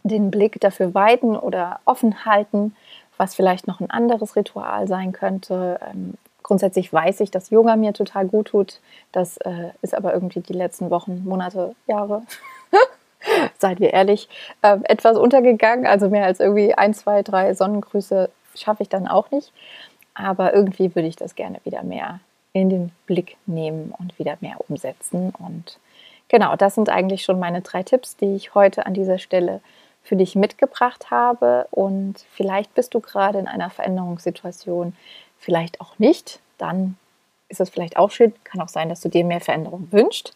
den 0.03 0.31
Blick 0.31 0.61
dafür 0.61 0.95
weiten 0.95 1.37
oder 1.37 1.81
offen 1.85 2.25
halten, 2.25 2.75
was 3.17 3.35
vielleicht 3.35 3.67
noch 3.67 3.81
ein 3.81 3.91
anderes 3.91 4.37
Ritual 4.37 4.89
sein 4.89 5.13
könnte. 5.13 5.79
Ähm, 5.91 6.15
grundsätzlich 6.43 6.93
weiß 6.93 7.21
ich, 7.21 7.31
dass 7.31 7.51
Yoga 7.51 7.77
mir 7.77 7.93
total 7.93 8.27
gut 8.27 8.49
tut. 8.49 8.81
Das 9.13 9.37
äh, 9.39 9.71
ist 9.83 9.95
aber 9.95 10.15
irgendwie 10.15 10.41
die 10.41 10.53
letzten 10.53 10.91
Wochen, 10.91 11.23
Monate, 11.25 11.75
Jahre, 11.87 12.23
seid 13.59 13.81
wir 13.81 13.93
ehrlich, 13.93 14.29
äh, 14.63 14.79
etwas 14.85 15.17
untergegangen. 15.17 15.87
Also 15.87 16.09
mehr 16.09 16.25
als 16.25 16.41
irgendwie 16.41 16.75
ein, 16.75 16.95
zwei, 16.95 17.23
drei 17.23 17.55
Sonnengrüße 17.55 18.31
schaffe 18.55 18.83
ich 18.83 18.89
dann 18.89 19.07
auch 19.07 19.31
nicht. 19.31 19.53
Aber 20.15 20.55
irgendwie 20.55 20.95
würde 20.95 21.09
ich 21.09 21.17
das 21.17 21.35
gerne 21.35 21.61
wieder 21.65 21.83
mehr 21.83 22.21
in 22.53 22.69
den 22.69 22.93
Blick 23.07 23.37
nehmen 23.47 23.95
und 23.99 24.19
wieder 24.19 24.37
mehr 24.41 24.57
umsetzen. 24.69 25.33
Und 25.39 25.79
genau, 26.29 26.57
das 26.57 26.75
sind 26.75 26.89
eigentlich 26.89 27.23
schon 27.23 27.39
meine 27.39 27.61
drei 27.61 27.83
Tipps, 27.83 28.17
die 28.17 28.35
ich 28.35 28.55
heute 28.55 28.87
an 28.87 28.95
dieser 28.95 29.19
Stelle 29.19 29.61
für 30.11 30.17
dich 30.17 30.35
mitgebracht 30.35 31.13
habe. 31.13 31.69
Und 31.71 32.17
vielleicht 32.33 32.75
bist 32.75 32.95
du 32.95 33.01
gerade 33.01 33.39
in 33.39 33.47
einer 33.47 33.71
Veränderungssituation, 33.71 34.97
vielleicht 35.39 35.81
auch 35.81 36.01
nicht. 36.01 36.41
Dann 36.59 36.97
ist 37.49 37.61
es 37.61 37.71
vielleicht 37.71 37.97
auch 37.97 38.11
schön. 38.11 38.35
Kann 38.43 38.61
auch 38.61 38.69
sein, 38.69 38.89
dass 38.89 39.03
du 39.03 39.09
dir 39.09 39.25
mehr 39.25 39.41
Veränderung 39.41 39.87
wünschst. 39.93 40.35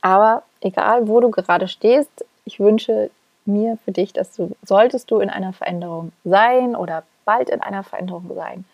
Aber 0.00 0.44
egal, 0.60 1.08
wo 1.08 1.18
du 1.18 1.32
gerade 1.32 1.66
stehst, 1.66 2.24
ich 2.44 2.60
wünsche 2.60 3.10
mir 3.46 3.78
für 3.84 3.90
dich, 3.90 4.12
dass 4.12 4.32
du, 4.36 4.56
solltest 4.62 5.10
du 5.10 5.18
in 5.18 5.28
einer 5.28 5.52
Veränderung 5.52 6.12
sein 6.22 6.76
oder 6.76 7.02
bald 7.24 7.50
in 7.50 7.60
einer 7.60 7.82
Veränderung 7.82 8.30
sein, 8.36 8.64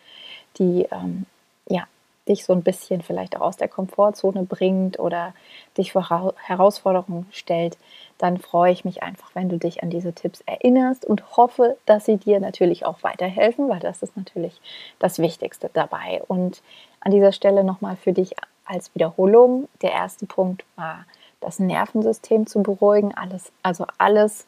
die 0.58 0.86
ähm, 0.92 1.24
ja, 1.66 1.84
dich 2.28 2.44
so 2.44 2.52
ein 2.52 2.62
bisschen 2.62 3.02
vielleicht 3.02 3.36
auch 3.36 3.42
aus 3.42 3.56
der 3.56 3.68
Komfortzone 3.68 4.42
bringt 4.42 4.98
oder 4.98 5.34
dich 5.76 5.92
vor 5.92 6.34
Herausforderungen 6.36 7.26
stellt, 7.30 7.78
dann 8.18 8.38
freue 8.38 8.72
ich 8.72 8.84
mich 8.84 9.02
einfach, 9.02 9.34
wenn 9.34 9.48
du 9.48 9.58
dich 9.58 9.82
an 9.82 9.90
diese 9.90 10.12
Tipps 10.12 10.42
erinnerst 10.46 11.04
und 11.04 11.36
hoffe, 11.36 11.76
dass 11.86 12.06
sie 12.06 12.16
dir 12.16 12.40
natürlich 12.40 12.86
auch 12.86 13.02
weiterhelfen, 13.02 13.68
weil 13.68 13.80
das 13.80 14.02
ist 14.02 14.16
natürlich 14.16 14.60
das 14.98 15.18
Wichtigste 15.18 15.70
dabei. 15.72 16.22
Und 16.26 16.62
an 17.00 17.12
dieser 17.12 17.32
Stelle 17.32 17.62
nochmal 17.62 17.96
für 17.96 18.12
dich 18.12 18.34
als 18.66 18.94
Wiederholung. 18.94 19.68
Der 19.82 19.92
erste 19.92 20.26
Punkt 20.26 20.64
war, 20.76 21.04
das 21.40 21.58
Nervensystem 21.58 22.46
zu 22.46 22.62
beruhigen, 22.62 23.14
alles, 23.14 23.52
also 23.62 23.86
alles 23.98 24.46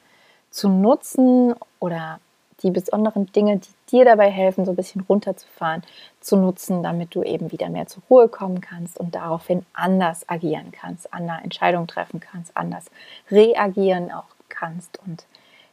zu 0.51 0.69
nutzen 0.69 1.55
oder 1.79 2.21
die 2.63 2.71
besonderen 2.71 3.27
Dinge, 3.33 3.59
die 3.59 3.69
dir 3.91 4.05
dabei 4.05 4.31
helfen, 4.31 4.65
so 4.65 4.73
ein 4.73 4.77
bisschen 4.77 5.03
runterzufahren, 5.09 5.83
zu 6.21 6.37
nutzen, 6.37 6.83
damit 6.83 7.15
du 7.15 7.23
eben 7.23 7.53
wieder 7.53 7.69
mehr 7.69 7.87
zur 7.87 8.03
Ruhe 8.11 8.29
kommen 8.29 8.61
kannst 8.61 8.99
und 8.99 9.15
daraufhin 9.15 9.65
anders 9.73 10.29
agieren 10.29 10.73
kannst, 10.73 11.13
andere 11.13 11.39
Entscheidungen 11.43 11.87
treffen 11.87 12.21
kannst, 12.21 12.57
anders 12.57 12.87
reagieren 13.31 14.11
auch 14.13 14.25
kannst 14.49 14.99
und 15.07 15.25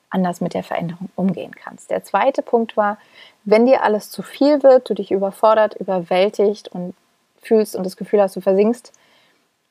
anders 0.09 0.41
mit 0.41 0.53
der 0.53 0.63
Veränderung 0.63 1.09
umgehen 1.15 1.55
kannst. 1.55 1.89
Der 1.89 2.03
zweite 2.03 2.41
Punkt 2.41 2.77
war, 2.77 2.97
wenn 3.43 3.65
dir 3.65 3.83
alles 3.83 4.11
zu 4.11 4.21
viel 4.21 4.63
wird, 4.63 4.89
du 4.89 4.93
dich 4.93 5.11
überfordert, 5.11 5.75
überwältigt 5.75 6.69
und 6.69 6.93
fühlst 7.41 7.75
und 7.75 7.83
das 7.83 7.97
Gefühl 7.97 8.21
hast, 8.21 8.35
du 8.35 8.41
versinkst 8.41 8.93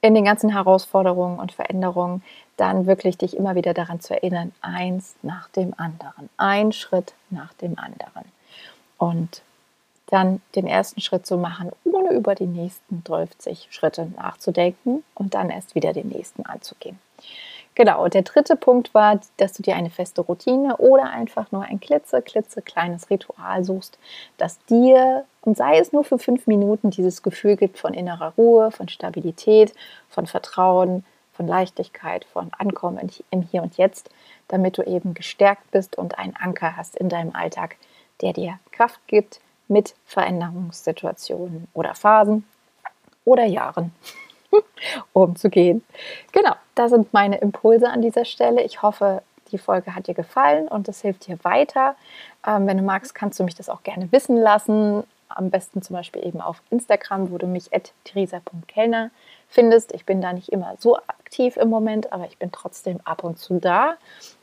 in 0.04 0.14
den 0.14 0.26
ganzen 0.26 0.50
Herausforderungen 0.50 1.38
und 1.38 1.52
Veränderungen, 1.52 2.22
dann 2.58 2.86
wirklich 2.86 3.16
dich 3.16 3.34
immer 3.34 3.54
wieder 3.54 3.72
daran 3.72 4.00
zu 4.00 4.12
erinnern, 4.12 4.52
eins 4.60 5.14
nach 5.22 5.48
dem 5.48 5.72
anderen, 5.78 6.28
ein 6.36 6.72
Schritt 6.72 7.14
nach 7.30 7.54
dem 7.54 7.78
anderen. 7.78 8.26
Und 8.98 9.40
dann 10.08 10.42
den 10.56 10.66
ersten 10.66 11.00
Schritt 11.00 11.26
zu 11.26 11.38
machen, 11.38 11.70
ohne 11.84 12.12
über 12.12 12.34
die 12.34 12.44
nächsten 12.44 13.02
30 13.04 13.68
Schritte 13.70 14.12
nachzudenken 14.14 15.02
und 15.14 15.32
dann 15.32 15.48
erst 15.48 15.74
wieder 15.74 15.94
den 15.94 16.08
nächsten 16.08 16.44
anzugehen. 16.44 16.98
Genau, 17.76 18.04
und 18.04 18.14
der 18.14 18.22
dritte 18.22 18.54
Punkt 18.54 18.94
war, 18.94 19.20
dass 19.36 19.52
du 19.52 19.62
dir 19.62 19.74
eine 19.74 19.90
feste 19.90 20.20
Routine 20.20 20.76
oder 20.76 21.10
einfach 21.10 21.50
nur 21.50 21.62
ein 21.62 21.80
klitze, 21.80 22.22
klitze 22.22 22.62
kleines 22.62 23.10
Ritual 23.10 23.64
suchst, 23.64 23.98
das 24.36 24.64
dir, 24.66 25.24
und 25.40 25.56
sei 25.56 25.78
es 25.78 25.92
nur 25.92 26.04
für 26.04 26.18
fünf 26.18 26.46
Minuten, 26.46 26.90
dieses 26.90 27.22
Gefühl 27.22 27.56
gibt 27.56 27.78
von 27.78 27.92
innerer 27.92 28.32
Ruhe, 28.36 28.70
von 28.70 28.88
Stabilität, 28.88 29.74
von 30.08 30.26
Vertrauen, 30.26 31.04
von 31.32 31.48
Leichtigkeit, 31.48 32.24
von 32.26 32.52
Ankommen 32.56 33.10
im 33.30 33.42
Hier 33.42 33.62
und 33.62 33.76
Jetzt, 33.76 34.08
damit 34.46 34.78
du 34.78 34.82
eben 34.82 35.14
gestärkt 35.14 35.68
bist 35.72 35.98
und 35.98 36.16
einen 36.16 36.36
Anker 36.36 36.76
hast 36.76 36.96
in 36.96 37.08
deinem 37.08 37.34
Alltag, 37.34 37.76
der 38.20 38.32
dir 38.32 38.60
Kraft 38.70 39.00
gibt 39.08 39.40
mit 39.66 39.96
Veränderungssituationen 40.06 41.66
oder 41.74 41.96
Phasen 41.96 42.44
oder 43.24 43.44
Jahren 43.44 43.92
umzugehen. 45.12 45.84
Genau, 46.32 46.54
das 46.74 46.90
sind 46.90 47.12
meine 47.12 47.38
Impulse 47.38 47.88
an 47.88 48.02
dieser 48.02 48.24
Stelle. 48.24 48.62
Ich 48.62 48.82
hoffe, 48.82 49.22
die 49.52 49.58
Folge 49.58 49.94
hat 49.94 50.06
dir 50.06 50.14
gefallen 50.14 50.68
und 50.68 50.88
es 50.88 51.00
hilft 51.02 51.26
dir 51.26 51.38
weiter. 51.42 51.96
Ähm, 52.46 52.66
wenn 52.66 52.78
du 52.78 52.82
magst, 52.82 53.14
kannst 53.14 53.38
du 53.38 53.44
mich 53.44 53.54
das 53.54 53.68
auch 53.68 53.82
gerne 53.82 54.10
wissen 54.10 54.36
lassen 54.36 55.04
am 55.28 55.50
besten 55.50 55.82
zum 55.82 55.96
Beispiel 55.96 56.24
eben 56.24 56.40
auf 56.40 56.62
Instagram, 56.70 57.30
wo 57.30 57.38
du 57.38 57.46
mich 57.46 57.74
at 57.74 57.92
theresa.kellner 58.04 59.10
findest. 59.48 59.92
Ich 59.92 60.04
bin 60.04 60.20
da 60.20 60.32
nicht 60.32 60.50
immer 60.50 60.74
so 60.78 60.96
aktiv 60.96 61.56
im 61.56 61.68
Moment, 61.68 62.12
aber 62.12 62.26
ich 62.26 62.38
bin 62.38 62.52
trotzdem 62.52 63.00
ab 63.04 63.24
und 63.24 63.38
zu 63.38 63.58
da 63.60 63.96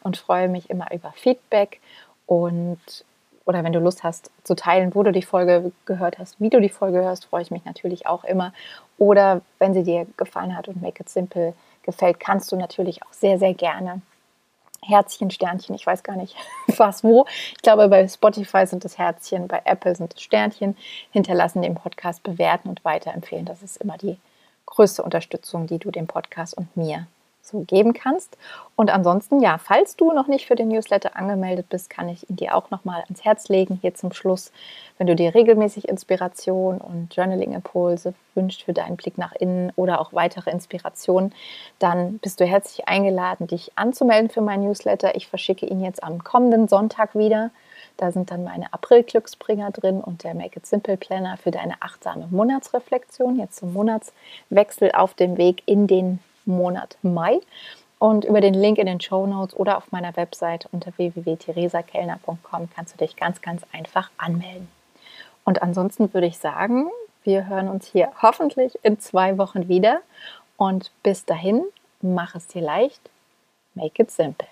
und 0.03 0.18
freue 0.18 0.50
mich 0.50 0.70
immer 0.70 0.91
über 0.91 1.12
Feedback 1.13 1.80
und 2.25 2.80
oder 3.46 3.64
wenn 3.64 3.74
du 3.74 3.80
Lust 3.80 4.04
hast 4.04 4.32
zu 4.44 4.56
teilen, 4.56 4.94
wo 4.96 5.04
du 5.04 5.12
die 5.12 5.22
Folge 5.22 5.72
gehört 5.86 6.20
hast, 6.20 6.40
wie 6.40 6.50
du 6.50 6.60
die 6.60 6.70
Folge 6.70 7.00
hörst, 7.00 7.26
freue 7.26 7.42
ich 7.42 7.52
mich 7.52 7.66
natürlich 7.66 8.08
auch 8.08 8.24
immer. 8.24 8.54
Oder 8.98 9.42
wenn 9.60 9.74
sie 9.74 9.84
dir 9.84 10.06
gefallen 10.18 10.56
hat 10.56 10.68
und 10.68 10.82
Make 10.82 11.02
It 11.02 11.10
Simple 11.10 11.54
gefällt, 11.84 12.20
kannst 12.20 12.52
du 12.52 12.56
natürlich 12.56 13.04
auch 13.04 13.14
sehr, 13.14 13.40
sehr 13.40 13.54
gerne 13.54 14.02
Herzchen, 14.84 15.30
Sternchen, 15.30 15.76
ich 15.76 15.86
weiß 15.86 16.02
gar 16.02 16.16
nicht 16.16 16.36
was 16.78 17.04
wo. 17.04 17.26
Ich 17.56 17.62
glaube, 17.62 17.88
bei 17.88 18.08
Spotify 18.08 18.66
sind 18.66 18.84
es 18.84 18.98
Herzchen, 18.98 19.48
bei 19.48 19.62
Apple 19.66 19.96
sind 19.96 20.14
es 20.16 20.22
Sternchen. 20.22 20.76
Hinterlassen 21.12 21.62
den 21.62 21.76
Podcast 21.76 22.24
bewerten 22.24 22.70
und 22.70 22.84
weiterempfehlen. 22.84 23.46
Das 23.46 23.62
ist 23.62 23.78
immer 23.78 23.98
die 23.98 24.18
größte 24.66 25.04
Unterstützung, 25.04 25.68
die 25.68 25.78
du 25.78 25.92
dem 25.92 26.08
Podcast 26.08 26.58
und 26.58 26.76
mir 26.76 27.06
so 27.51 27.62
geben 27.62 27.93
kannst. 27.93 28.38
Und 28.75 28.89
ansonsten, 28.89 29.41
ja, 29.41 29.58
falls 29.58 29.96
du 29.96 30.12
noch 30.12 30.27
nicht 30.27 30.48
für 30.48 30.55
den 30.55 30.70
Newsletter 30.70 31.15
angemeldet 31.15 31.67
bist, 31.70 31.89
kann 31.89 32.10
ich 32.10 32.29
ihn 32.29 32.36
dir 32.38 32.55
auch 32.55 32.72
nochmal 32.72 33.03
ans 33.03 33.24
Herz 33.24 33.50
legen, 33.50 33.77
hier 33.81 33.93
zum 33.93 34.12
Schluss. 34.12 34.51
Wenn 34.98 35.08
du 35.08 35.15
dir 35.15 35.36
regelmäßig 35.36 35.88
Inspiration 35.88 36.79
und 36.79 37.15
Journaling-Impulse 37.15 38.13
wünschst 38.34 38.63
für 38.63 38.74
deinen 38.74 38.98
Blick 38.98 39.17
nach 39.17 39.34
innen 39.34 39.72
oder 39.75 40.00
auch 40.00 40.13
weitere 40.13 40.50
Inspirationen, 40.51 41.34
dann 41.79 42.17
bist 42.20 42.39
du 42.39 42.46
herzlich 42.46 42.88
eingeladen, 42.88 43.48
dich 43.48 43.72
anzumelden 43.75 44.29
für 44.29 44.41
meinen 44.41 44.63
Newsletter. 44.63 45.15
Ich 45.15 45.27
verschicke 45.27 45.65
ihn 45.65 45.84
jetzt 45.84 46.03
am 46.03 46.24
kommenden 46.24 46.67
Sonntag 46.67 47.15
wieder. 47.15 47.51
Da 47.98 48.12
sind 48.12 48.31
dann 48.31 48.43
meine 48.43 48.74
April-Glücksbringer 48.74 49.72
drin 49.72 50.01
und 50.01 50.24
der 50.24 50.34
Make 50.34 50.58
It 50.58 50.65
Simple 50.65 50.98
Planner 50.98 51.38
für 51.38 51.51
deine 51.51 51.75
achtsame 51.81 52.27
Monatsreflexion, 52.31 53.38
jetzt 53.38 53.58
zum 53.58 53.74
Monatswechsel 53.74 54.91
auf 54.93 55.13
dem 55.13 55.38
Weg 55.38 55.63
in 55.67 55.88
den 55.88 56.20
Monat 56.55 56.98
Mai. 57.01 57.39
Und 58.00 58.25
über 58.25 58.41
den 58.41 58.55
Link 58.55 58.77
in 58.79 58.88
den 58.88 59.00
Show 59.00 59.27
Notes 59.27 59.55
oder 59.55 59.77
auf 59.77 59.91
meiner 59.91 60.15
Webseite 60.15 60.67
unter 60.72 60.91
www.theresakellner.com 60.98 62.70
kannst 62.75 62.93
du 62.93 62.98
dich 62.98 63.15
ganz, 63.15 63.41
ganz 63.41 63.62
einfach 63.72 64.10
anmelden. 64.17 64.67
Und 65.43 65.62
ansonsten 65.62 66.13
würde 66.13 66.27
ich 66.27 66.38
sagen, 66.39 66.88
wir 67.24 67.48
hören 67.48 67.67
uns 67.67 67.86
hier 67.86 68.12
hoffentlich 68.22 68.77
in 68.84 69.00
zwei 69.00 69.38
Wochen 69.38 69.67
wieder. 69.67 70.01
Und 70.58 70.91
bis 71.03 71.25
dahin, 71.25 71.63
mach 72.01 72.36
es 72.36 72.48
dir 72.48 72.62
leicht, 72.62 73.10
make 73.75 74.01
it 74.01 74.10
simple. 74.12 74.48